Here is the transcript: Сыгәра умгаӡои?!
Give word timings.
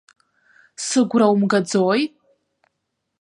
Сыгәра 0.85 1.27
умгаӡои?! 1.33 2.01